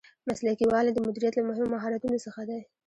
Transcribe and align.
مسلکي 0.27 0.65
والی 0.69 0.91
د 0.93 0.99
مدیریت 1.07 1.33
له 1.35 1.43
مهمو 1.49 1.71
مهارتونو 1.75 2.17
څخه 2.25 2.41
دی. 2.49 2.59